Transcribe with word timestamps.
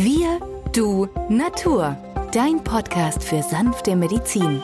Wir, 0.00 0.38
du, 0.72 1.08
Natur. 1.28 1.96
Dein 2.30 2.62
Podcast 2.62 3.24
für 3.24 3.42
sanfte 3.42 3.96
Medizin. 3.96 4.62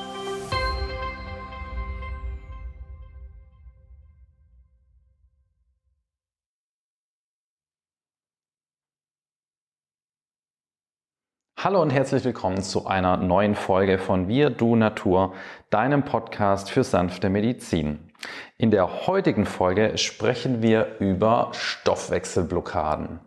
Hallo 11.58 11.82
und 11.82 11.90
herzlich 11.90 12.24
willkommen 12.24 12.62
zu 12.62 12.86
einer 12.86 13.16
neuen 13.16 13.56
Folge 13.56 13.98
von 13.98 14.28
Wir, 14.28 14.50
du, 14.50 14.76
Natur, 14.76 15.34
deinem 15.68 16.04
Podcast 16.04 16.70
für 16.70 16.84
sanfte 16.84 17.28
Medizin. 17.28 18.12
In 18.56 18.70
der 18.70 19.08
heutigen 19.08 19.46
Folge 19.46 19.98
sprechen 19.98 20.62
wir 20.62 21.00
über 21.00 21.50
Stoffwechselblockaden. 21.54 23.18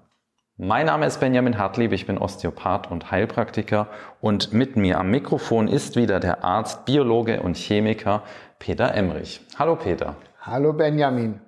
Mein 0.59 0.87
Name 0.87 1.05
ist 1.05 1.19
Benjamin 1.19 1.59
Hartlieb, 1.59 1.91
ich 1.91 2.07
bin 2.07 2.17
Osteopath 2.17 2.89
und 2.89 3.11
Heilpraktiker 3.11 3.89
und 4.21 4.53
mit 4.53 4.75
mir 4.75 4.97
am 4.97 5.11
Mikrofon 5.11 5.67
ist 5.67 5.95
wieder 5.95 6.19
der 6.19 6.43
Arzt, 6.43 6.85
Biologe 6.85 7.43
und 7.43 7.55
Chemiker 7.55 8.23
Peter 8.57 8.91
Emrich. 8.95 9.39
Hallo 9.59 9.75
Peter. 9.75 10.15
Hallo 10.41 10.73
Benjamin. 10.73 11.39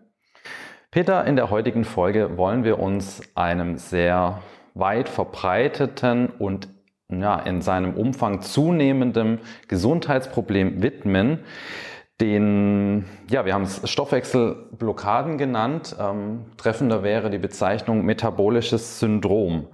Peter, 0.91 1.25
in 1.25 1.35
der 1.35 1.49
heutigen 1.49 1.85
Folge 1.85 2.37
wollen 2.37 2.63
wir 2.63 2.77
uns 2.77 3.23
einem 3.33 3.79
sehr 3.79 4.43
weit 4.75 5.09
verbreiteten 5.09 6.27
und 6.27 6.67
ja, 7.09 7.39
in 7.39 7.63
seinem 7.63 7.95
Umfang 7.95 8.43
zunehmendem 8.43 9.39
Gesundheitsproblem 9.67 10.83
widmen, 10.83 11.39
den, 12.21 13.05
ja, 13.29 13.45
wir 13.45 13.53
haben 13.53 13.63
es 13.63 13.89
Stoffwechselblockaden 13.89 15.37
genannt. 15.37 15.95
Ähm, 15.99 16.45
treffender 16.57 17.03
wäre 17.03 17.29
die 17.29 17.37
Bezeichnung 17.37 18.05
metabolisches 18.05 18.99
Syndrom. 18.99 19.67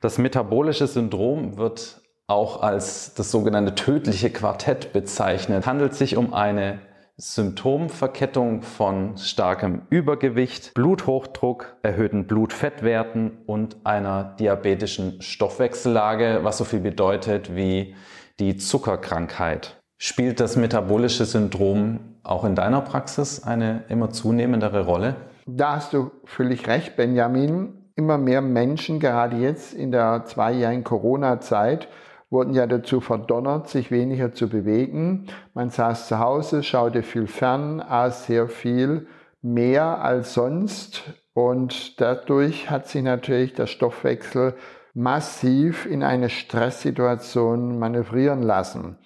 Das 0.00 0.18
metabolische 0.18 0.86
Syndrom 0.86 1.56
wird 1.56 2.02
auch 2.26 2.62
als 2.62 3.14
das 3.14 3.30
sogenannte 3.30 3.74
tödliche 3.74 4.30
Quartett 4.30 4.92
bezeichnet. 4.92 5.60
Es 5.60 5.66
handelt 5.66 5.94
sich 5.94 6.16
um 6.16 6.34
eine 6.34 6.80
Symptomverkettung 7.18 8.60
von 8.60 9.16
starkem 9.16 9.82
Übergewicht, 9.88 10.74
Bluthochdruck, 10.74 11.76
erhöhten 11.82 12.26
Blutfettwerten 12.26 13.38
und 13.46 13.76
einer 13.84 14.36
diabetischen 14.38 15.22
Stoffwechsellage, 15.22 16.40
was 16.42 16.58
so 16.58 16.64
viel 16.64 16.80
bedeutet 16.80 17.56
wie 17.56 17.94
die 18.38 18.58
Zuckerkrankheit. 18.58 19.75
Spielt 19.98 20.40
das 20.40 20.56
metabolische 20.56 21.24
Syndrom 21.24 22.00
auch 22.22 22.44
in 22.44 22.54
deiner 22.54 22.82
Praxis 22.82 23.42
eine 23.42 23.84
immer 23.88 24.10
zunehmendere 24.10 24.84
Rolle? 24.84 25.16
Da 25.46 25.76
hast 25.76 25.94
du 25.94 26.10
völlig 26.24 26.68
recht, 26.68 26.96
Benjamin. 26.96 27.90
Immer 27.94 28.18
mehr 28.18 28.42
Menschen, 28.42 29.00
gerade 29.00 29.38
jetzt 29.38 29.72
in 29.72 29.92
der 29.92 30.24
zweijährigen 30.26 30.84
Corona-Zeit, 30.84 31.88
wurden 32.28 32.52
ja 32.52 32.66
dazu 32.66 33.00
verdonnert, 33.00 33.70
sich 33.70 33.90
weniger 33.90 34.34
zu 34.34 34.50
bewegen. 34.50 35.28
Man 35.54 35.70
saß 35.70 36.08
zu 36.08 36.18
Hause, 36.18 36.62
schaute 36.62 37.02
viel 37.02 37.26
fern, 37.26 37.80
aß 37.80 38.26
sehr 38.26 38.48
viel 38.48 39.06
mehr 39.40 40.02
als 40.02 40.34
sonst 40.34 41.04
und 41.32 41.98
dadurch 42.00 42.68
hat 42.68 42.88
sich 42.88 43.02
natürlich 43.02 43.54
der 43.54 43.66
Stoffwechsel 43.66 44.54
massiv 44.92 45.86
in 45.86 46.02
eine 46.02 46.28
Stresssituation 46.28 47.78
manövrieren 47.78 48.42
lassen 48.42 48.98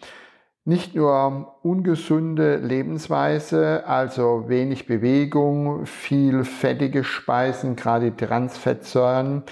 nicht 0.64 0.94
nur 0.94 1.56
ungesunde 1.62 2.56
Lebensweise, 2.56 3.84
also 3.86 4.48
wenig 4.48 4.86
Bewegung, 4.86 5.86
viel 5.86 6.44
fettige 6.44 7.03
Speisen, 7.05 7.77
gerade 7.77 8.14
Transfettsäuren, 8.14 9.44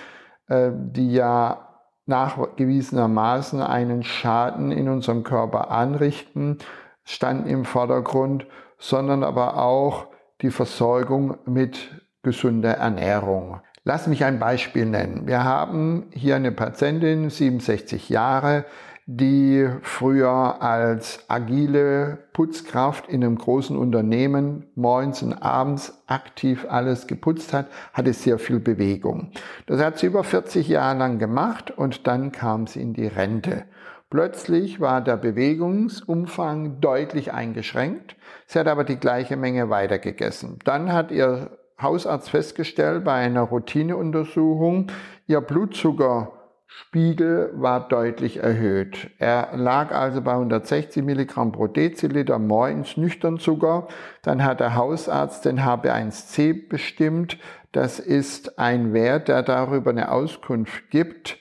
äh, 0.48 0.70
die 0.72 1.12
ja 1.12 1.68
nachgewiesenermaßen 2.06 3.60
einen 3.62 4.02
Schaden 4.02 4.72
in 4.72 4.88
unserem 4.88 5.24
Körper 5.24 5.70
anrichten, 5.70 6.58
standen 7.04 7.48
im 7.48 7.64
Vordergrund, 7.64 8.47
sondern 8.78 9.24
aber 9.24 9.58
auch 9.58 10.06
die 10.41 10.50
Versorgung 10.50 11.38
mit 11.44 11.91
gesunder 12.22 12.72
Ernährung. 12.72 13.60
Lass 13.84 14.06
mich 14.06 14.24
ein 14.24 14.38
Beispiel 14.38 14.86
nennen. 14.86 15.26
Wir 15.26 15.44
haben 15.44 16.08
hier 16.12 16.36
eine 16.36 16.52
Patientin, 16.52 17.30
67 17.30 18.08
Jahre, 18.08 18.64
die 19.10 19.66
früher 19.80 20.60
als 20.60 21.24
agile 21.28 22.19
Putzkraft 22.34 23.08
in 23.08 23.24
einem 23.24 23.38
großen 23.38 23.74
Unternehmen 23.74 24.66
morgens 24.74 25.22
und 25.22 25.32
abends 25.32 26.02
aktiv 26.06 26.66
alles 26.69 27.06
geputzt 27.06 27.54
hat, 27.54 27.68
hatte 27.94 28.12
sehr 28.12 28.38
viel 28.38 28.60
Bewegung. 28.60 29.30
Das 29.64 29.80
hat 29.80 29.98
sie 29.98 30.08
über 30.08 30.24
40 30.24 30.68
Jahre 30.68 30.98
lang 30.98 31.18
gemacht 31.18 31.70
und 31.70 32.06
dann 32.06 32.32
kam 32.32 32.66
sie 32.66 32.82
in 32.82 32.92
die 32.92 33.06
Rente. 33.06 33.64
Plötzlich 34.10 34.78
war 34.78 35.00
der 35.00 35.16
Bewegungsumfang 35.16 36.82
deutlich 36.82 37.32
eingeschränkt. 37.32 38.14
Sie 38.47 38.58
hat 38.58 38.66
aber 38.66 38.84
die 38.84 38.97
gleiche 38.97 39.38
Menge 39.38 39.70
weitergegessen. 39.70 40.58
Dann 40.66 40.92
hat 40.92 41.10
ihr 41.12 41.56
Hausarzt 41.80 42.28
festgestellt 42.28 43.04
bei 43.04 43.14
einer 43.14 43.42
Routineuntersuchung, 43.42 44.88
ihr 45.26 45.41
Blutzucker 45.41 46.32
Spiegel 46.70 47.50
war 47.54 47.88
deutlich 47.88 48.42
erhöht. 48.42 49.10
Er 49.18 49.56
lag 49.56 49.90
also 49.90 50.20
bei 50.20 50.32
160 50.32 51.02
Milligramm 51.02 51.50
pro 51.50 51.66
Deziliter 51.66 52.38
morgens 52.38 52.98
nüchtern 52.98 53.38
Zucker. 53.38 53.88
Dann 54.22 54.44
hat 54.44 54.60
der 54.60 54.74
Hausarzt 54.74 55.46
den 55.46 55.60
HB1C 55.60 56.68
bestimmt. 56.68 57.38
Das 57.72 57.98
ist 57.98 58.58
ein 58.58 58.92
Wert, 58.92 59.28
der 59.28 59.42
darüber 59.42 59.90
eine 59.90 60.12
Auskunft 60.12 60.90
gibt, 60.90 61.38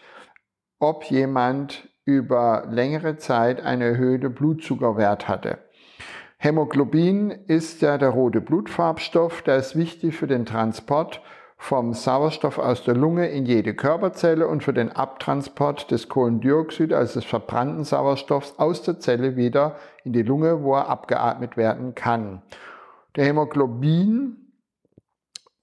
ob 0.79 1.03
jemand 1.03 1.89
über 2.05 2.65
längere 2.69 3.17
Zeit 3.17 3.61
einen 3.61 3.81
erhöhten 3.81 4.33
Blutzuckerwert 4.33 5.27
hatte. 5.27 5.59
Hämoglobin 6.37 7.31
ist 7.31 7.81
ja 7.81 7.97
der 7.97 8.09
rote 8.09 8.39
Blutfarbstoff, 8.39 9.41
der 9.41 9.57
ist 9.57 9.75
wichtig 9.75 10.15
für 10.15 10.27
den 10.27 10.45
Transport 10.45 11.21
vom 11.57 11.93
Sauerstoff 11.93 12.59
aus 12.59 12.83
der 12.83 12.95
Lunge 12.95 13.27
in 13.29 13.45
jede 13.45 13.73
Körperzelle 13.73 14.47
und 14.47 14.63
für 14.63 14.73
den 14.73 14.91
Abtransport 14.91 15.89
des 15.91 16.07
Kohlendioxid, 16.07 16.93
also 16.93 17.19
des 17.19 17.27
verbrannten 17.27 17.83
Sauerstoffs, 17.83 18.53
aus 18.57 18.83
der 18.83 18.99
Zelle 18.99 19.35
wieder 19.35 19.75
in 20.03 20.13
die 20.13 20.21
Lunge, 20.21 20.63
wo 20.63 20.75
er 20.75 20.87
abgeatmet 20.87 21.57
werden 21.57 21.95
kann. 21.95 22.43
Der 23.15 23.25
Hämoglobin, 23.25 24.37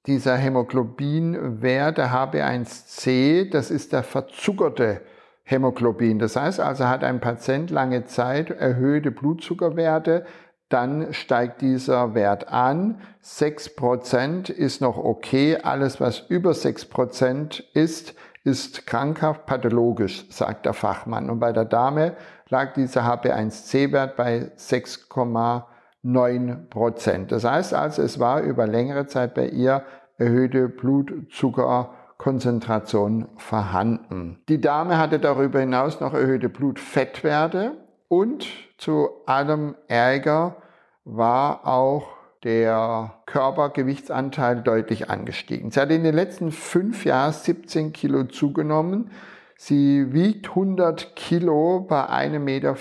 dieser 0.06 0.36
Hämoglobinwert, 0.36 1.96
der 1.96 2.12
HB1C, 2.12 3.50
das 3.50 3.70
ist 3.70 3.92
der 3.92 4.02
verzuckerte 4.02 5.00
Hämoglobin. 5.44 6.18
Das 6.18 6.36
heißt 6.36 6.58
also, 6.58 6.88
hat 6.88 7.04
ein 7.04 7.20
Patient 7.20 7.70
lange 7.70 8.04
Zeit 8.04 8.50
erhöhte 8.50 9.10
Blutzuckerwerte, 9.10 10.26
dann 10.74 11.12
steigt 11.12 11.60
dieser 11.60 12.14
Wert 12.14 12.48
an. 12.48 13.00
6% 13.24 14.50
ist 14.50 14.80
noch 14.80 14.98
okay. 14.98 15.56
Alles, 15.62 16.00
was 16.00 16.18
über 16.28 16.50
6% 16.50 17.62
ist, 17.74 18.16
ist 18.42 18.84
krankhaft 18.84 19.46
pathologisch, 19.46 20.26
sagt 20.30 20.66
der 20.66 20.72
Fachmann. 20.72 21.30
Und 21.30 21.38
bei 21.38 21.52
der 21.52 21.64
Dame 21.64 22.16
lag 22.48 22.74
dieser 22.74 23.02
HB1C-Wert 23.02 24.16
bei 24.16 24.50
6,9% 24.58 27.28
Das 27.28 27.44
heißt 27.44 27.72
also, 27.72 28.02
es 28.02 28.18
war 28.18 28.40
über 28.40 28.66
längere 28.66 29.06
Zeit 29.06 29.34
bei 29.34 29.46
ihr 29.46 29.84
erhöhte 30.18 30.68
Blutzuckerkonzentration 30.68 33.28
vorhanden. 33.36 34.40
Die 34.48 34.60
Dame 34.60 34.98
hatte 34.98 35.20
darüber 35.20 35.60
hinaus 35.60 36.00
noch 36.00 36.14
erhöhte 36.14 36.48
Blutfettwerte 36.48 37.76
und 38.08 38.48
zu 38.76 39.08
allem 39.26 39.76
Ärger 39.86 40.56
war 41.04 41.66
auch 41.66 42.06
der 42.42 43.14
Körpergewichtsanteil 43.26 44.62
deutlich 44.62 45.10
angestiegen. 45.10 45.70
Sie 45.70 45.78
hat 45.80 45.90
in 45.90 46.04
den 46.04 46.14
letzten 46.14 46.52
fünf 46.52 47.04
Jahren 47.04 47.32
17 47.32 47.92
Kilo 47.92 48.24
zugenommen. 48.24 49.10
Sie 49.56 50.12
wiegt 50.12 50.48
100 50.50 51.16
Kilo 51.16 51.80
bei 51.88 52.04
1,74 52.04 52.38
Meter. 52.38 52.76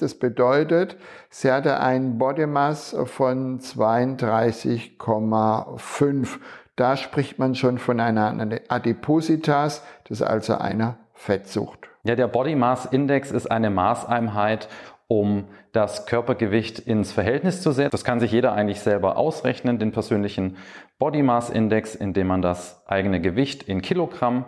Das 0.00 0.14
bedeutet, 0.14 0.96
sie 1.30 1.50
hatte 1.50 1.80
einen 1.80 2.16
Body 2.18 2.46
Mass 2.46 2.94
von 3.06 3.58
32,5. 3.58 6.28
Da 6.76 6.96
spricht 6.96 7.40
man 7.40 7.56
schon 7.56 7.78
von 7.78 7.98
einer 7.98 8.60
Adipositas, 8.68 9.82
das 10.04 10.20
ist 10.20 10.26
also 10.26 10.54
einer 10.54 10.98
Fettsucht. 11.14 11.88
Ja, 12.04 12.14
der 12.14 12.28
Body 12.28 12.54
Mass 12.54 12.86
Index 12.86 13.32
ist 13.32 13.50
eine 13.50 13.70
Maßeinheit, 13.70 14.68
um 15.08 15.46
das 15.72 16.06
Körpergewicht 16.06 16.78
ins 16.78 17.12
Verhältnis 17.12 17.62
zu 17.62 17.72
setzen. 17.72 17.90
Das 17.90 18.04
kann 18.04 18.20
sich 18.20 18.30
jeder 18.30 18.52
eigentlich 18.52 18.80
selber 18.80 19.16
ausrechnen, 19.16 19.78
den 19.78 19.90
persönlichen 19.90 20.56
Body 20.98 21.22
Mass 21.22 21.50
Index, 21.50 21.94
indem 21.94 22.28
man 22.28 22.42
das 22.42 22.86
eigene 22.86 23.20
Gewicht 23.20 23.62
in 23.62 23.80
Kilogramm 23.82 24.44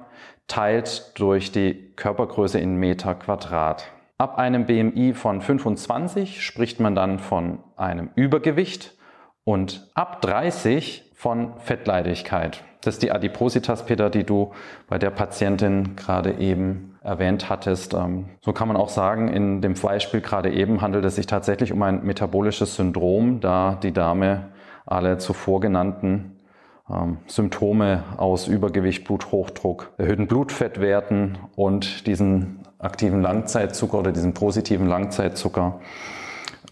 teilt 0.47 1.19
durch 1.19 1.51
die 1.51 1.93
Körpergröße 1.97 2.59
in 2.59 2.77
Meter 2.77 3.15
Quadrat. 3.15 3.91
Ab 4.19 4.37
einem 4.37 4.67
BMI 4.67 5.15
von 5.15 5.41
25 5.41 6.45
spricht 6.45 6.79
man 6.79 6.95
dann 6.95 7.19
von 7.19 7.61
einem 7.77 8.11
Übergewicht 8.15 8.95
und 9.45 9.89
ab 9.95 10.21
30 10.21 11.11
von 11.15 11.59
Fettleidigkeit. 11.59 12.63
Das 12.83 12.95
ist 12.95 13.03
die 13.03 13.13
Adipositas, 13.13 13.87
Peter, 13.87 14.11
die 14.11 14.25
du 14.25 14.53
bei 14.89 14.99
der 14.99 15.11
Patientin 15.11 15.97
gerade 15.97 16.33
eben 16.35 16.90
erwähnt 17.03 17.49
hattest. 17.49 17.95
Ähm, 17.95 18.27
so 18.41 18.53
kann 18.53 18.69
man 18.69 18.77
auch 18.77 18.89
sagen, 18.89 19.29
in 19.29 19.63
dem 19.63 19.75
Beispiel 19.75 20.21
gerade 20.21 20.53
eben 20.53 20.81
handelt 20.81 21.05
es 21.05 21.17
sich 21.17 21.27
tatsächlich 21.27 21.73
um 21.73 21.83
ein 21.83 22.05
metabolisches 22.05 22.77
Syndrom, 22.77 23.41
da 23.41 23.79
die 23.83 23.93
Dame 23.93 24.49
alle 24.87 25.19
zuvor 25.19 25.61
genannten 25.61 26.37
ähm, 26.91 27.19
Symptome 27.27 28.05
aus 28.17 28.49
Übergewicht, 28.49 29.05
Bluthochdruck, 29.05 29.93
erhöhten 29.99 30.27
Blutfettwerten 30.27 31.39
und 31.57 32.07
diesen 32.07 32.61
aktiven 32.79 33.23
Langzeitzucker 33.23 33.99
oder 33.99 34.13
diesen 34.13 34.35
positiven 34.35 34.87
Langzeitzucker 34.87 35.81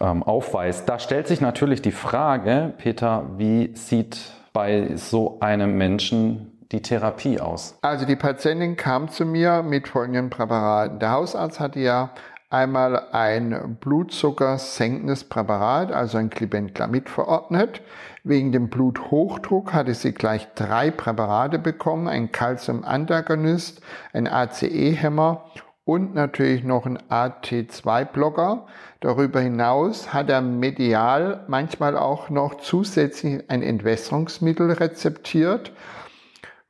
ähm, 0.00 0.22
aufweist. 0.22 0.88
Da 0.88 0.98
stellt 0.98 1.28
sich 1.28 1.40
natürlich 1.40 1.82
die 1.82 1.92
Frage, 1.92 2.72
Peter, 2.78 3.24
wie 3.36 3.70
sieht 3.74 4.32
bei 4.52 4.96
so 4.96 5.38
einem 5.40 5.76
Menschen 5.76 6.57
die 6.72 6.82
Therapie 6.82 7.40
aus? 7.40 7.76
Also 7.82 8.06
die 8.06 8.16
Patientin 8.16 8.76
kam 8.76 9.08
zu 9.08 9.24
mir 9.24 9.62
mit 9.62 9.88
folgenden 9.88 10.30
Präparaten. 10.30 10.98
Der 10.98 11.12
Hausarzt 11.12 11.60
hatte 11.60 11.80
ja 11.80 12.10
einmal 12.50 13.08
ein 13.12 13.76
blutzuckersenkendes 13.80 15.24
Präparat, 15.24 15.92
also 15.92 16.18
ein 16.18 16.30
Clibentlamid 16.30 17.08
verordnet. 17.08 17.82
Wegen 18.24 18.52
dem 18.52 18.68
Bluthochdruck 18.68 19.72
hatte 19.72 19.94
sie 19.94 20.12
gleich 20.12 20.48
drei 20.54 20.90
Präparate 20.90 21.58
bekommen, 21.58 22.08
ein 22.08 22.32
Calcium-Antagonist, 22.32 23.80
ein 24.12 24.26
ACE-Hämmer 24.26 25.44
und 25.84 26.14
natürlich 26.14 26.64
noch 26.64 26.84
ein 26.84 26.98
AT2-Blocker. 26.98 28.66
Darüber 29.00 29.40
hinaus 29.40 30.12
hat 30.12 30.28
er 30.28 30.42
medial 30.42 31.44
manchmal 31.48 31.96
auch 31.96 32.28
noch 32.28 32.58
zusätzlich 32.58 33.48
ein 33.48 33.62
Entwässerungsmittel 33.62 34.72
rezeptiert. 34.72 35.72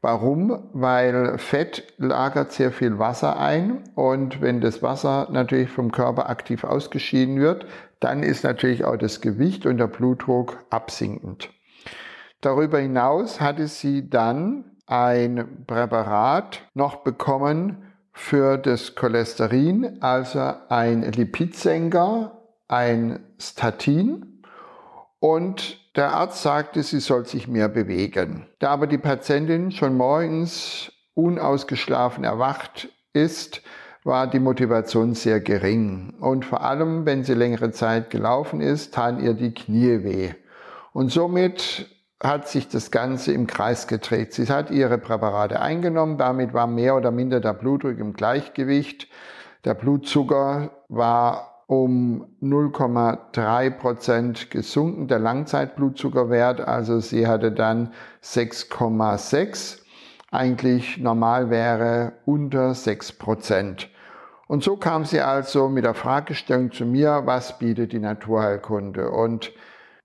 Warum? 0.01 0.69
Weil 0.73 1.39
Fett 1.39 1.93
lagert 1.99 2.53
sehr 2.53 2.71
viel 2.71 2.99
Wasser 2.99 3.39
ein 3.39 3.83
und 3.97 4.41
wenn 4.41 4.61
das 4.61 4.83
Wasser 4.83 5.29
natürlich 5.31 5.71
vom 5.71 5.91
Körper 5.91 6.31
aktiv 6.31 6.63
ausgeschieden 6.63 7.41
wird, 7.41 7.67
dann 7.99 8.23
ist 8.23 8.45
natürlich 8.45 8.85
auch 8.85 8.97
das 8.97 9.21
Gewicht 9.21 9.67
und 9.67 9.79
der 9.79 9.89
Blutdruck 9.89 10.65
absinkend. 10.71 11.51
Darüber 12.41 12.79
hinaus 12.79 13.41
hatte 13.41 13.67
sie 13.67 14.09
dann 14.09 14.77
ein 14.87 15.65
Präparat 15.67 16.63
noch 16.75 16.97
bekommen 16.97 17.83
für 18.13 18.57
das 18.57 18.95
Cholesterin, 18.95 19.99
also 20.01 20.53
ein 20.69 21.03
Lipidsenker, 21.03 22.41
ein 22.69 23.21
Statin 23.39 24.43
und 25.19 25.88
der 25.99 26.15
Arzt 26.15 26.43
sagte, 26.43 26.83
sie 26.85 27.01
soll 27.01 27.27
sich 27.27 27.49
mehr 27.49 27.69
bewegen. 27.69 28.47
Da 28.61 28.71
aber 28.71 28.87
die 28.87 28.99
Patientin 28.99 29.73
schon 29.73 29.97
morgens 29.97 30.93
unausgeschlafen 31.15 32.23
erwacht 32.23 32.89
ist, 33.13 33.63
war 34.05 34.29
die 34.29 34.39
Motivation 34.39 35.15
sehr 35.15 35.41
gering. 35.41 36.15
Und 36.21 36.45
vor 36.45 36.63
allem, 36.63 37.05
wenn 37.05 37.25
sie 37.25 37.35
längere 37.35 37.73
Zeit 37.73 38.11
gelaufen 38.11 38.61
ist, 38.61 38.95
taten 38.95 39.21
ihr 39.21 39.35
die 39.35 39.53
Knie 39.53 40.05
weh. 40.05 40.31
Und 40.93 41.11
somit 41.11 41.87
hat 42.23 42.49
sich 42.49 42.69
das 42.69 42.93
Ganze 42.93 43.33
im 43.33 43.49
Kreis 43.49 43.89
gedreht. 43.89 44.33
Sie 44.33 44.47
hat 44.47 44.71
ihre 44.71 44.99
Präparate 44.99 45.61
eingenommen, 45.61 46.17
damit 46.17 46.55
war 46.55 46.69
mehr 46.69 46.97
oder 46.97 47.11
minder 47.11 47.41
der 47.41 47.55
Blutdruck 47.55 47.99
im 47.99 48.13
Gleichgewicht. 48.13 49.09
Der 49.65 49.75
Blutzucker 49.75 50.71
war 50.89 51.58
um 51.69 52.27
0,3 52.41 53.71
Prozent 53.71 54.51
gesunken, 54.51 55.07
der 55.07 55.19
Langzeitblutzuckerwert. 55.19 56.63
Also 56.63 56.99
sie 56.99 57.27
hatte 57.27 57.53
dann 57.53 57.93
6,6. 58.25 59.79
Eigentlich 60.31 60.97
normal 60.97 61.51
wäre 61.51 62.15
unter 62.25 62.75
6 62.75 63.13
Prozent. 63.13 63.91
Und 64.47 64.65
so 64.65 64.79
kam 64.79 65.05
sie 65.05 65.21
also 65.21 65.69
mit 65.69 65.85
der 65.85 65.93
Fragestellung 65.93 66.73
zu 66.73 66.87
mir, 66.87 67.23
was 67.27 67.59
bietet 67.59 67.93
die 67.93 67.99
Naturheilkunde? 67.99 69.11
Und 69.11 69.53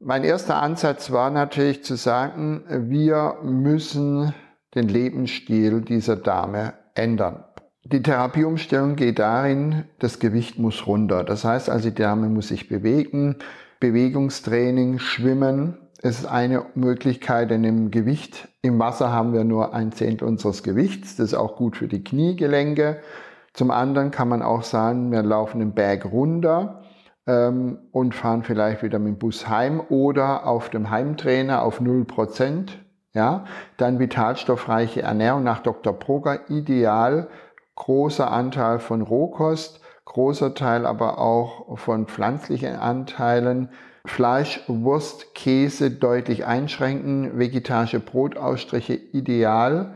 mein 0.02 0.26
erster 0.26 0.62
Ansatz 0.62 1.14
war 1.14 1.30
natürlich 1.30 1.86
zu 1.86 1.96
sagen, 1.96 2.66
wir 2.68 3.38
müssen 3.42 4.34
den 4.76 4.90
Lebensstil 4.90 5.80
dieser 5.80 6.18
Dame 6.18 6.74
ändern. 6.94 7.46
Die 7.86 8.02
Therapieumstellung 8.02 8.96
geht 8.96 9.20
darin, 9.20 9.84
das 10.00 10.20
Gewicht 10.20 10.58
muss 10.58 10.88
runter. 10.88 11.26
Das 11.26 11.44
heißt 11.44 11.70
also, 11.70 11.90
die 11.90 11.96
Dame 11.96 12.30
muss 12.30 12.48
sich 12.48 12.70
bewegen, 12.70 13.36
Bewegungstraining, 13.82 15.00
Schwimmen 15.00 15.78
ist 16.02 16.26
eine 16.26 16.66
Möglichkeit, 16.76 17.52
denn 17.52 17.66
im 17.66 17.92
Gewicht, 17.92 18.48
im 18.62 18.80
Wasser 18.80 19.12
haben 19.12 19.34
wir 19.34 19.44
nur 19.44 19.74
ein 19.74 19.92
Zehntel 19.92 20.30
unseres 20.30 20.64
Gewichts. 20.64 21.18
Das 21.18 21.28
ist 21.28 21.34
auch 21.34 21.58
gut 21.58 21.76
für 21.76 21.90
die 21.90 22.04
Kniegelenke. 22.04 23.02
Zum 23.54 23.70
anderen 23.70 24.12
kann 24.12 24.30
man 24.30 24.42
auch 24.42 24.64
sagen, 24.64 25.12
wir 25.12 25.22
laufen 25.22 25.60
den 25.60 25.74
Berg 25.74 26.06
runter 26.06 26.84
ähm, 27.28 27.80
und 27.92 28.16
fahren 28.16 28.44
vielleicht 28.44 28.82
wieder 28.84 29.00
mit 29.00 29.16
dem 29.16 29.20
Bus 29.20 29.50
heim 29.50 29.82
oder 29.90 30.48
auf 30.48 30.70
dem 30.70 30.90
Heimtrainer 30.90 31.62
auf 31.62 31.82
0%. 31.82 32.70
Ja, 33.14 33.44
dann 33.78 34.00
vitalstoffreiche 34.00 35.04
Ernährung 35.04 35.44
nach 35.44 35.60
Dr. 35.60 35.94
Proger 35.94 36.50
ideal 36.50 37.28
großer 37.76 38.32
Anteil 38.32 38.80
von 38.80 39.02
Rohkost, 39.02 39.82
großer 40.06 40.54
Teil 40.54 40.86
aber 40.86 41.18
auch 41.18 41.78
von 41.78 42.08
pflanzlichen 42.08 42.76
Anteilen. 42.76 43.70
Fleisch, 44.06 44.62
Wurst, 44.68 45.34
Käse 45.34 45.90
deutlich 45.92 46.46
einschränken, 46.46 47.40
vegetarische 47.40 48.02
Brotausstriche 48.02 48.94
ideal 48.94 49.94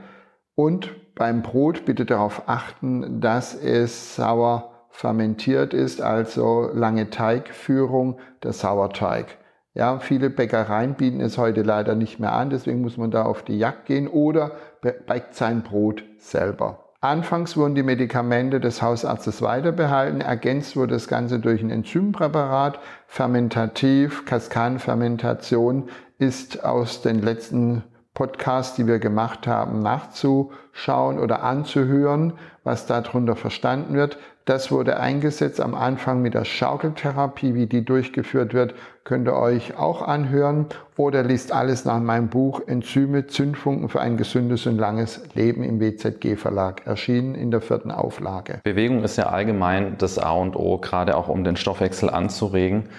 und 0.56 0.96
beim 1.14 1.42
Brot 1.42 1.86
bitte 1.86 2.06
darauf 2.06 2.44
achten, 2.48 3.20
dass 3.20 3.54
es 3.54 4.16
sauer 4.16 4.88
fermentiert 4.90 5.74
ist, 5.74 6.02
also 6.02 6.70
lange 6.74 7.10
Teigführung, 7.10 8.20
der 8.44 8.54
Sauerteig. 8.54 9.38
Ja, 9.74 10.00
viele 10.00 10.32
Bäckereien 10.32 10.96
bieten 10.96 11.22
es 11.22 11.38
heute 11.38 11.62
leider 11.62 11.94
nicht 11.94 12.20
mehr 12.20 12.34
an, 12.34 12.50
deswegen 12.50 12.82
muss 12.82 12.98
man 12.98 13.12
da 13.12 13.26
auf 13.26 13.44
die 13.44 13.60
Jagd 13.60 13.86
gehen 13.86 14.08
oder 14.08 14.54
backt 14.82 15.36
sein 15.36 15.62
Brot 15.62 16.04
selber. 16.18 16.87
Anfangs 17.00 17.56
wurden 17.56 17.76
die 17.76 17.84
Medikamente 17.84 18.60
des 18.60 18.82
Hausarztes 18.82 19.44
weiterbehalten, 19.44 20.20
ergänzt 20.20 20.76
wurde 20.76 20.96
das 20.96 21.08
Ganze 21.08 21.40
durch 21.40 21.62
ein 21.62 21.70
Enzympräparat, 21.70 22.80
fermentativ, 23.06 24.26
Kaskadenfermentation 24.26 25.90
ist 26.18 26.66
aus 26.66 27.04
den 27.04 27.22
letzten 27.22 27.84
Podcasts, 28.18 28.76
die 28.76 28.88
wir 28.88 28.98
gemacht 28.98 29.46
haben, 29.46 29.84
nachzuschauen 29.84 31.20
oder 31.20 31.44
anzuhören, 31.44 32.34
was 32.64 32.88
darunter 32.88 33.36
verstanden 33.36 33.94
wird. 33.94 34.18
Das 34.46 34.72
wurde 34.72 35.00
eingesetzt 35.00 35.62
am 35.62 35.76
Anfang 35.76 36.24
mit 36.24 36.34
der 36.34 36.44
Schaukeltherapie, 36.44 37.54
wie 37.54 37.68
die 37.68 37.86
durchgeführt 37.86 38.56
wird, 38.56 38.74
könnt 39.04 39.28
ihr 39.28 39.36
euch 39.36 39.78
auch 39.78 40.02
anhören 40.02 40.66
oder 40.96 41.22
liest 41.22 41.52
alles 41.52 41.86
nach 41.86 42.00
meinem 42.00 42.30
Buch 42.30 42.60
Enzyme, 42.66 43.28
Zündfunken 43.28 43.88
für 43.88 44.02
ein 44.02 44.18
gesundes 44.18 44.66
und 44.66 44.80
langes 44.80 45.22
Leben 45.36 45.62
im 45.62 45.80
WZG 45.80 46.38
Verlag, 46.38 46.88
erschienen 46.88 47.36
in 47.36 47.52
der 47.52 47.62
vierten 47.62 47.92
Auflage. 47.92 48.62
Bewegung 48.64 49.04
ist 49.04 49.18
ja 49.18 49.28
allgemein 49.28 50.00
das 50.00 50.18
A 50.18 50.32
und 50.32 50.56
O, 50.56 50.80
gerade 50.80 51.16
auch 51.16 51.28
um 51.28 51.44
den 51.44 51.56
Stoffwechsel 51.56 52.10
anzuregen. 52.10 52.90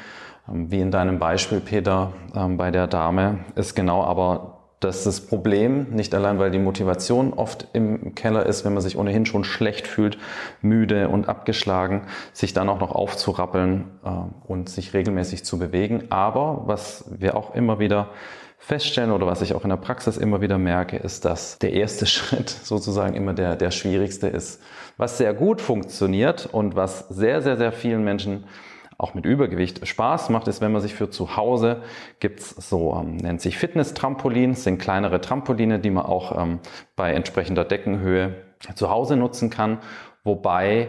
Ähm, 0.48 0.70
wie 0.70 0.78
in 0.78 0.92
deinem 0.92 1.18
Beispiel, 1.18 1.58
Peter, 1.58 2.12
ähm, 2.36 2.56
bei 2.56 2.70
der 2.70 2.86
Dame, 2.86 3.40
ist 3.56 3.74
genau 3.74 4.04
aber 4.04 4.57
dass 4.80 5.04
das 5.04 5.20
Problem, 5.20 5.88
nicht 5.90 6.14
allein 6.14 6.38
weil 6.38 6.50
die 6.50 6.58
Motivation 6.58 7.32
oft 7.32 7.66
im 7.72 8.14
Keller 8.14 8.46
ist, 8.46 8.64
wenn 8.64 8.74
man 8.74 8.82
sich 8.82 8.96
ohnehin 8.96 9.26
schon 9.26 9.44
schlecht 9.44 9.86
fühlt, 9.86 10.18
müde 10.62 11.08
und 11.08 11.28
abgeschlagen, 11.28 12.02
sich 12.32 12.52
dann 12.52 12.68
auch 12.68 12.78
noch 12.78 12.92
aufzurappeln 12.92 13.90
äh, 14.04 14.10
und 14.46 14.68
sich 14.68 14.94
regelmäßig 14.94 15.44
zu 15.44 15.58
bewegen. 15.58 16.04
Aber 16.10 16.62
was 16.66 17.04
wir 17.10 17.36
auch 17.36 17.54
immer 17.54 17.78
wieder 17.78 18.10
feststellen 18.58 19.12
oder 19.12 19.26
was 19.26 19.42
ich 19.42 19.54
auch 19.54 19.62
in 19.64 19.70
der 19.70 19.76
Praxis 19.76 20.16
immer 20.16 20.40
wieder 20.40 20.58
merke, 20.58 20.96
ist, 20.96 21.24
dass 21.24 21.58
der 21.58 21.72
erste 21.72 22.06
Schritt 22.06 22.48
sozusagen 22.50 23.14
immer 23.14 23.34
der, 23.34 23.56
der 23.56 23.70
schwierigste 23.70 24.28
ist. 24.28 24.60
Was 24.96 25.18
sehr 25.18 25.34
gut 25.34 25.60
funktioniert 25.60 26.46
und 26.46 26.76
was 26.76 27.08
sehr, 27.08 27.42
sehr, 27.42 27.56
sehr 27.56 27.72
vielen 27.72 28.04
Menschen 28.04 28.44
auch 28.98 29.14
mit 29.14 29.24
Übergewicht 29.24 29.86
Spaß 29.86 30.28
macht, 30.28 30.48
ist, 30.48 30.60
wenn 30.60 30.72
man 30.72 30.82
sich 30.82 30.94
für 30.94 31.08
zu 31.08 31.36
Hause 31.36 31.82
gibt's 32.18 32.50
so, 32.50 32.98
ähm, 33.00 33.16
nennt 33.16 33.40
sich 33.40 33.56
Fitness-Trampolins, 33.56 34.64
sind 34.64 34.78
kleinere 34.78 35.20
Trampoline, 35.20 35.78
die 35.78 35.90
man 35.90 36.04
auch 36.04 36.36
ähm, 36.36 36.58
bei 36.96 37.12
entsprechender 37.14 37.64
Deckenhöhe 37.64 38.34
zu 38.74 38.90
Hause 38.90 39.16
nutzen 39.16 39.50
kann, 39.50 39.78
wobei 40.24 40.88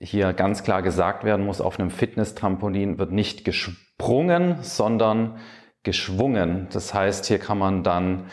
hier 0.00 0.32
ganz 0.32 0.64
klar 0.64 0.82
gesagt 0.82 1.22
werden 1.22 1.46
muss, 1.46 1.60
auf 1.60 1.78
einem 1.78 1.90
Fitness-Trampolin 1.90 2.98
wird 2.98 3.12
nicht 3.12 3.44
gesprungen, 3.44 4.56
sondern 4.62 5.38
geschwungen. 5.84 6.66
Das 6.72 6.92
heißt, 6.92 7.26
hier 7.26 7.38
kann 7.38 7.58
man 7.58 7.84
dann 7.84 8.24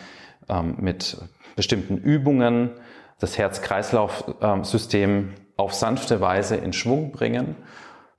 ähm, 0.50 0.76
mit 0.80 1.18
bestimmten 1.56 1.98
Übungen 1.98 2.72
das 3.20 3.38
Herz-Kreislauf-System 3.38 5.34
auf 5.56 5.76
sanfte 5.76 6.20
Weise 6.20 6.56
in 6.56 6.74
Schwung 6.74 7.12
bringen 7.12 7.56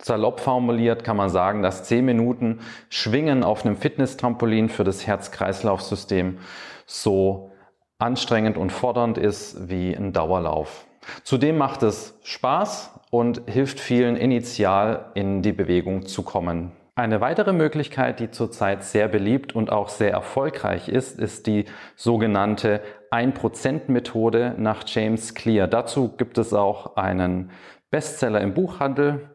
Salopp 0.01 0.41
formuliert 0.41 1.05
kann 1.05 1.17
man 1.17 1.31
sagen, 1.31 1.63
dass 1.63 1.85
10 1.85 2.05
Minuten 2.05 2.61
Schwingen 2.89 3.43
auf 3.45 3.65
einem 3.65 3.77
Fitness-Trampolin 3.77 4.69
für 4.69 4.85
das 4.85 5.07
Herz-Kreislauf-System 5.07 6.39
so 6.87 7.51
anstrengend 7.99 8.59
und 8.59 8.71
fordernd 8.71 9.19
ist 9.19 9.69
wie 9.69 9.95
ein 9.95 10.13
Dauerlauf. 10.13 10.87
Zudem 11.23 11.59
macht 11.59 11.83
es 11.83 12.19
Spaß 12.23 13.01
und 13.11 13.43
hilft 13.47 13.81
vielen 13.81 14.17
initial 14.17 15.11
in 15.15 15.43
die 15.43 15.53
Bewegung 15.53 16.07
zu 16.07 16.23
kommen. 16.23 16.73
Eine 16.97 17.21
weitere 17.21 17.53
Möglichkeit, 17.53 18.21
die 18.21 18.31
zurzeit 18.31 18.85
sehr 18.85 19.09
beliebt 19.09 19.55
und 19.55 19.71
auch 19.71 19.89
sehr 19.89 20.13
erfolgreich 20.13 20.89
ist, 20.89 21.19
ist 21.19 21.49
die 21.49 21.65
sogenannte 21.97 22.81
1%-Methode 23.11 24.55
nach 24.59 24.85
James 24.87 25.35
Clear. 25.35 25.67
Dazu 25.67 26.11
gibt 26.17 26.39
es 26.39 26.55
auch 26.55 26.97
einen 26.97 27.51
Bestseller 27.91 28.41
im 28.41 28.55
Buchhandel. 28.55 29.29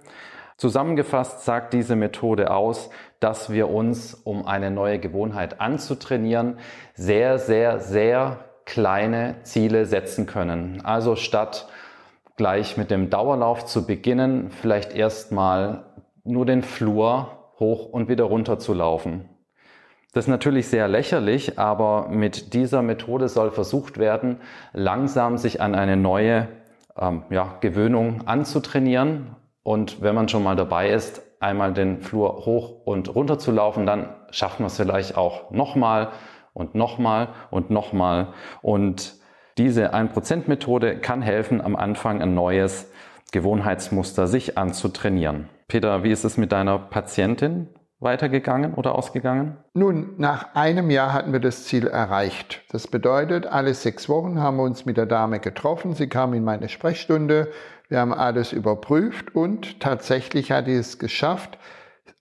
Zusammengefasst 0.60 1.46
sagt 1.46 1.72
diese 1.72 1.96
Methode 1.96 2.52
aus, 2.52 2.90
dass 3.22 3.50
wir 3.50 3.70
uns, 3.70 4.14
um 4.14 4.46
eine 4.46 4.72
neue 4.72 5.00
Gewohnheit 5.00 5.62
anzutrainieren, 5.62 6.58
sehr, 6.94 7.40
sehr, 7.40 7.80
sehr 7.80 8.40
kleine 8.66 9.36
Ziele 9.44 9.86
setzen 9.86 10.26
können. 10.26 10.82
Also 10.84 11.16
statt 11.16 11.70
gleich 12.36 12.76
mit 12.76 12.92
dem 12.92 13.10
Dauerlauf 13.10 13.68
zu 13.68 13.88
beginnen, 13.88 14.52
vielleicht 14.52 14.94
erstmal 14.94 15.86
nur 16.26 16.46
den 16.46 16.62
Flur 16.62 17.52
hoch 17.58 17.86
und 17.86 18.10
wieder 18.10 18.26
runter 18.26 18.60
zu 18.60 18.74
laufen. 18.74 19.30
Das 20.12 20.26
ist 20.26 20.30
natürlich 20.30 20.68
sehr 20.68 20.90
lächerlich, 20.90 21.58
aber 21.58 22.10
mit 22.10 22.54
dieser 22.54 22.82
Methode 22.82 23.30
soll 23.30 23.52
versucht 23.52 23.98
werden, 23.98 24.42
langsam 24.74 25.38
sich 25.38 25.62
an 25.62 25.74
eine 25.74 25.96
neue 25.96 26.50
ähm, 26.98 27.24
ja, 27.30 27.56
Gewöhnung 27.62 28.24
anzutrainieren. 28.28 29.38
Und 29.70 30.02
wenn 30.02 30.16
man 30.16 30.28
schon 30.28 30.44
mal 30.44 30.56
dabei 30.56 30.90
ist, 30.90 31.22
einmal 31.40 31.74
den 31.74 32.02
Flur 32.02 32.44
hoch 32.44 32.88
und 32.88 33.14
runter 33.14 33.38
zu 33.38 33.52
laufen, 33.52 33.86
dann 33.86 34.16
schafft 34.32 34.60
man 34.60 34.66
es 34.66 34.78
vielleicht 34.78 35.16
auch 35.16 35.52
nochmal 35.52 36.08
und 36.54 36.74
nochmal 36.74 37.28
und 37.52 37.70
nochmal. 37.70 38.30
Und 38.64 39.14
diese 39.60 39.94
1%-Methode 39.94 40.98
kann 40.98 41.22
helfen, 41.22 41.62
am 41.62 41.76
Anfang 41.76 42.20
ein 42.20 42.34
neues 42.34 42.92
Gewohnheitsmuster 43.32 44.26
sich 44.26 44.58
anzutrainieren. 44.58 45.50
Peter, 45.68 46.02
wie 46.04 46.10
ist 46.10 46.24
es 46.24 46.36
mit 46.36 46.52
deiner 46.52 46.80
Patientin 46.80 47.68
weitergegangen 48.00 48.74
oder 48.74 48.96
ausgegangen? 48.96 49.58
Nun, 49.76 50.16
nach 50.18 50.56
einem 50.56 50.90
Jahr 50.90 51.14
hatten 51.14 51.32
wir 51.32 51.42
das 51.42 51.66
Ziel 51.66 51.86
erreicht. 51.86 52.64
Das 52.72 52.88
bedeutet, 52.88 53.46
alle 53.46 53.76
sechs 53.76 54.10
Wochen 54.10 54.40
haben 54.40 54.58
wir 54.58 54.64
uns 54.64 54.86
mit 54.86 54.98
der 54.98 55.06
Dame 55.06 55.40
getroffen. 55.40 55.94
Sie 55.94 56.08
kam 56.08 56.34
in 56.34 56.44
meine 56.44 56.70
Sprechstunde. 56.70 57.50
Wir 57.90 58.00
haben 58.00 58.14
alles 58.14 58.54
überprüft 58.54 59.36
und 59.36 59.80
tatsächlich 59.80 60.52
hat 60.52 60.66
sie 60.66 60.76
es 60.76 61.00
geschafft, 61.00 61.58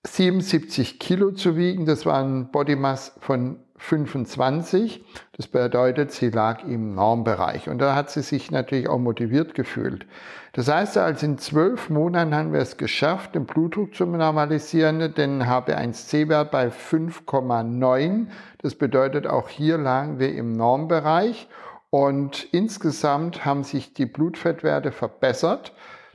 77 0.06 0.98
Kilo 0.98 1.32
zu 1.32 1.56
wiegen. 1.56 1.84
Das 1.84 2.06
war 2.06 2.22
ein 2.22 2.50
Body 2.50 2.74
Mass 2.74 3.12
von 3.20 3.58
25. 3.76 5.04
Das 5.36 5.46
bedeutet, 5.46 6.10
sie 6.10 6.30
lag 6.30 6.64
im 6.64 6.94
Normbereich. 6.94 7.68
Und 7.68 7.78
da 7.78 7.94
hat 7.94 8.10
sie 8.10 8.22
sich 8.22 8.50
natürlich 8.50 8.88
auch 8.88 8.98
motiviert 8.98 9.54
gefühlt. 9.54 10.06
Das 10.52 10.68
heißt 10.68 10.96
also, 10.96 11.26
in 11.26 11.38
zwölf 11.38 11.90
Monaten 11.90 12.34
haben 12.34 12.52
wir 12.52 12.60
es 12.60 12.78
geschafft, 12.78 13.34
den 13.34 13.44
Blutdruck 13.44 13.94
zu 13.94 14.06
normalisieren, 14.06 15.14
den 15.14 15.42
HB1C-Wert 15.44 16.50
bei 16.50 16.68
5,9. 16.68 18.26
Das 18.62 18.74
bedeutet, 18.74 19.26
auch 19.26 19.48
hier 19.48 19.78
lagen 19.78 20.18
wir 20.18 20.34
im 20.34 20.52
Normbereich. 20.52 21.46
Und 21.90 22.48
insgesamt 22.52 23.44
haben 23.44 23.64
sich 23.64 23.94
die 23.94 24.06
Blutfettwerte 24.06 24.92
verbessert. 24.92 25.72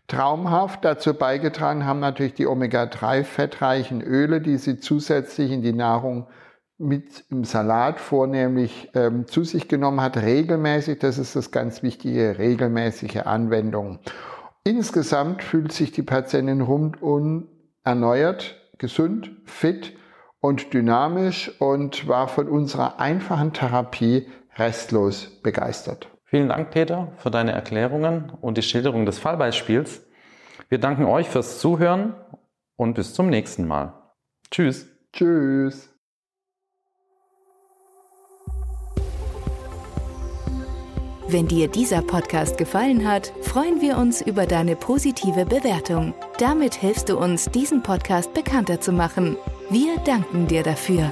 Traumhaft 0.08 0.86
dazu 0.86 1.14
beigetragen 1.14 1.86
haben 1.86 2.00
natürlich 2.00 2.34
die 2.36 2.46
Omega-3-fettreichen 2.46 4.02
Öle, 4.02 4.42
die 4.42 4.58
sie 4.58 4.80
zusätzlich 4.80 5.52
in 5.52 5.62
die 5.62 5.74
Nahrung 5.74 6.28
mit 6.78 7.26
im 7.30 7.46
Salat 7.46 8.00
vornehmlich 8.00 8.90
ähm, 8.94 9.28
zu 9.28 9.44
sich 9.44 9.68
genommen 9.68 10.02
hat, 10.02 10.18
regelmäßig, 10.18 11.00
das 11.00 11.18
ist 11.18 11.36
das 11.36 11.52
ganz 11.52 11.82
wichtige, 11.82 12.38
regelmäßige 12.38 13.22
Anwendung. 13.26 14.00
Insgesamt 14.64 15.44
fühlt 15.44 15.72
sich 15.72 15.92
die 15.92 16.04
Patientin 16.04 16.62
rundum 16.62 17.48
erneuert, 17.84 18.56
gesund, 18.78 19.32
fit 19.46 19.94
und 20.40 20.74
dynamisch 20.74 21.52
und 21.60 22.08
war 22.08 22.28
von 22.28 22.50
unserer 22.50 23.00
einfachen 23.00 23.54
Therapie 23.54 24.28
restlos 24.58 25.42
begeistert. 25.42 26.10
Vielen 26.26 26.50
Dank, 26.50 26.72
Peter, 26.72 27.12
für 27.18 27.32
deine 27.32 27.52
Erklärungen 27.52 28.32
und 28.42 28.58
die 28.58 28.64
Schilderung 28.64 29.06
des 29.06 29.20
Fallbeispiels. 29.20 30.02
Wir 30.70 30.80
danken 30.80 31.06
euch 31.06 31.30
fürs 31.30 31.60
Zuhören 31.60 32.16
und 32.76 32.96
bis 32.96 33.14
zum 33.14 33.30
nächsten 33.30 33.68
Mal. 33.68 33.94
Tschüss. 34.50 34.88
Tschüss. 35.12 35.94
Wenn 41.28 41.48
dir 41.48 41.68
dieser 41.68 42.02
Podcast 42.02 42.58
gefallen 42.58 43.08
hat, 43.08 43.34
freuen 43.42 43.82
wir 43.82 43.98
uns 43.98 44.22
über 44.22 44.46
deine 44.46 44.76
positive 44.76 45.46
Bewertung. 45.46 46.14
Damit 46.38 46.76
hilfst 46.76 47.10
du 47.10 47.18
uns, 47.18 47.46
diesen 47.50 47.82
Podcast 47.82 48.34
bekannter 48.34 48.82
zu 48.82 48.92
machen. 48.92 49.38
Wir 49.70 49.98
danken 50.06 50.48
dir 50.48 50.62
dafür. 50.62 51.12